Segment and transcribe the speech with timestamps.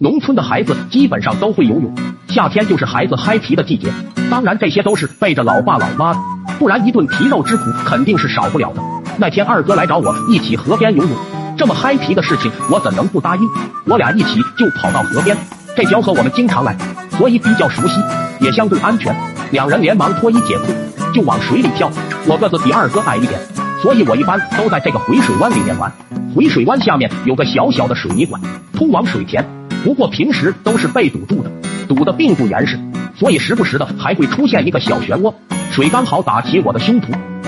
[0.00, 1.92] 农村的孩子基本上都会游泳，
[2.28, 3.92] 夏天就是孩子嗨皮的季节。
[4.30, 6.20] 当然，这些都是背着老爸老妈的，
[6.56, 8.80] 不然一顿皮肉之苦肯定是少不了的。
[9.16, 11.10] 那天二哥来找我一起河边游泳，
[11.56, 13.42] 这么嗨皮的事情我怎能不答应？
[13.86, 15.36] 我俩一起就跑到河边，
[15.76, 16.76] 这条河我们经常来，
[17.18, 18.00] 所以比较熟悉，
[18.38, 19.12] 也相对安全。
[19.50, 20.72] 两人连忙脱衣解裤，
[21.12, 21.90] 就往水里跳。
[22.24, 23.40] 我个子比二哥矮一点，
[23.82, 25.92] 所以我一般都在这个回水湾里面玩。
[26.36, 28.40] 回水湾下面有个小小的水泥管，
[28.72, 29.57] 通往水田。
[29.88, 31.50] 不过平时都是被堵住的，
[31.88, 32.78] 堵得并不严实，
[33.16, 35.32] 所以时不时的还会出现一个小漩涡，
[35.70, 37.06] 水刚好打起我的胸脯，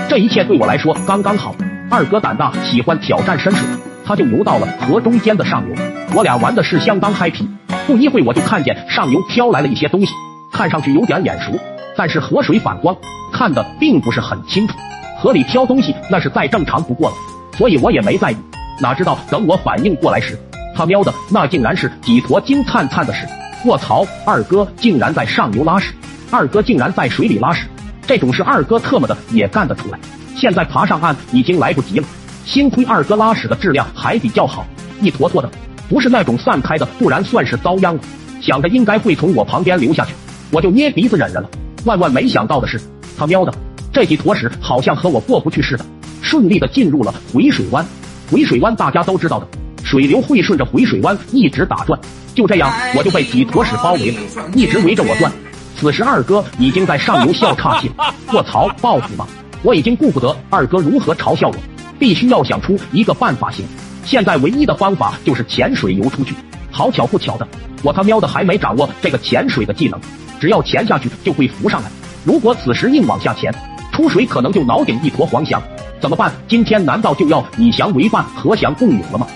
[0.09, 1.55] 这一切对我来说刚刚好。
[1.91, 3.63] 二哥胆大，喜欢挑战深水，
[4.03, 5.75] 他就游到了河中间的上游，
[6.15, 7.47] 我俩玩的是相当嗨皮。
[7.85, 10.11] 不一会我就看见上游飘来了一些东西，
[10.51, 11.51] 看上去有点眼熟，
[11.95, 12.97] 但是河水反光，
[13.31, 14.73] 看的并不是很清楚。
[15.19, 17.15] 河里飘东西那是再正常不过了，
[17.55, 18.37] 所以我也没在意。
[18.79, 20.35] 哪知道等我反应过来时，
[20.75, 23.27] 他喵的，那竟然是几坨金灿灿的屎！
[23.65, 25.93] 卧槽，二哥竟然在上游拉屎，
[26.31, 27.67] 二哥竟然在水里拉屎，
[28.07, 29.99] 这种事二哥特么的也干得出来！
[30.35, 32.07] 现在爬上岸已经来不及了，
[32.45, 34.65] 幸亏二哥拉屎的质量还比较好，
[35.01, 35.49] 一坨坨的，
[35.89, 38.01] 不是那种散开的，不然算是遭殃了。
[38.41, 40.13] 想着应该会从我旁边流下去，
[40.51, 41.49] 我就捏鼻子忍着了。
[41.85, 42.81] 万万没想到的是，
[43.17, 43.53] 他喵的，
[43.93, 45.85] 这几坨屎好像和我过不去似的，
[46.23, 47.85] 顺利的进入了回水湾。
[48.31, 49.47] 回水湾大家都知道的。
[49.91, 51.99] 水流会顺着回水湾一直打转，
[52.33, 54.21] 就这样我就被几坨屎包围了，
[54.55, 55.29] 一直围着我转。
[55.75, 57.91] 此时二哥已经在上游笑岔气，
[58.31, 59.27] 卧槽，报复吧！
[59.63, 61.55] 我已经顾不得二哥如何嘲笑我，
[61.99, 63.65] 必须要想出一个办法行。
[64.05, 66.33] 现在唯一的方法就是潜水游出去。
[66.71, 67.45] 好巧不巧的，
[67.83, 69.99] 我他喵的还没掌握这个潜水的技能，
[70.39, 71.91] 只要潜下去就会浮上来。
[72.23, 73.53] 如果此时硬往下潜，
[73.91, 75.61] 出水可能就脑顶一坨黄翔，
[75.99, 76.31] 怎么办？
[76.47, 79.27] 今天难道就要以翔为伴，和翔共泳了吗？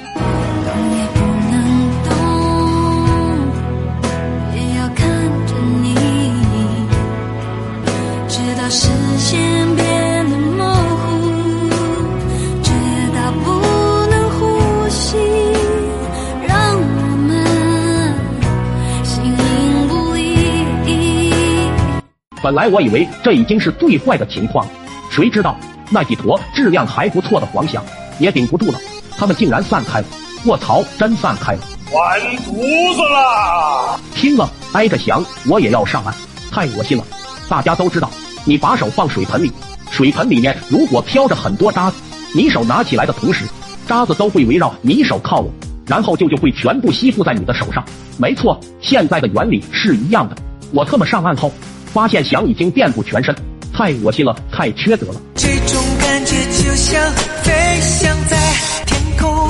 [22.46, 24.64] 本来我以为这已经是最坏的情况，
[25.10, 25.58] 谁知道
[25.90, 27.84] 那几坨质量还不错的黄翔
[28.20, 28.80] 也顶不住了，
[29.18, 30.06] 他们竟然散开了！
[30.46, 31.60] 卧槽，真散开了！
[31.92, 34.00] 完犊子了！
[34.14, 36.14] 拼了，挨着翔我也要上岸，
[36.52, 37.04] 太恶心了！
[37.50, 38.12] 大家都知道，
[38.44, 39.52] 你把手放水盆里，
[39.90, 41.98] 水盆里面如果飘着很多渣子，
[42.36, 43.46] 你手拿起来的同时，
[43.88, 45.50] 渣子都会围绕你手靠拢，
[45.88, 47.84] 然后就就会全部吸附在你的手上。
[48.20, 50.38] 没错，现在的原理是一样的。
[50.72, 51.52] 我特么上岸后。
[51.96, 53.34] 发现翔已经遍布全身，
[53.72, 55.22] 太恶心了，太缺德了。
[55.34, 57.02] 这种感觉就像
[57.42, 58.38] 飞翔在
[58.86, 59.48] 天空。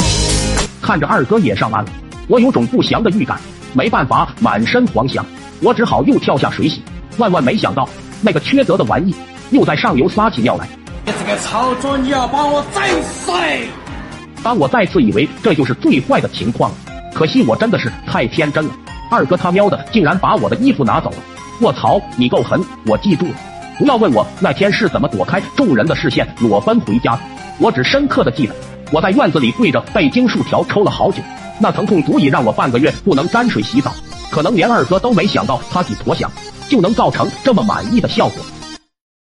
[0.80, 1.92] 看着二哥也上岸了，
[2.28, 3.42] 我有种不祥的预感。
[3.74, 5.26] 没办法，满身黄翔，
[5.60, 6.84] 我只好又跳下水洗。
[7.18, 7.90] 万万没想到，
[8.22, 9.16] 那个缺德的玩意
[9.50, 10.70] 又在上游撒起尿来。
[11.04, 13.32] 你这个操作，你要把我宰死！
[14.44, 16.78] 当我再次以为这就是最坏的情况了，
[17.12, 18.72] 可惜我真的是太天真了。
[19.10, 21.18] 二哥他喵的，竟然把我的衣服拿走了。
[21.62, 22.62] 卧槽，你够狠！
[22.86, 23.34] 我记住了，
[23.80, 27.22] 不要问我那天是怎么躲开众人的视线裸奔回家的。
[27.60, 28.54] 我只深刻的记得，
[28.92, 31.20] 我在院子里跪着被经竖条抽了好久，
[31.60, 33.94] 那疼痛足以让我半个月不能沾水洗澡。
[34.30, 36.30] 可能连二哥都没想到，他几坨想
[36.68, 38.44] 就能造成这么满意的效果。